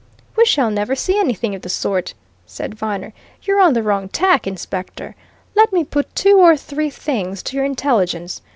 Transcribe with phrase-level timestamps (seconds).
[0.35, 2.15] "We shall never see anything of the sort!"
[2.47, 3.13] said Viner.
[3.43, 5.15] "You're on the wrong tack, Inspector.
[5.55, 8.41] Let me put two or three things to your intelligence.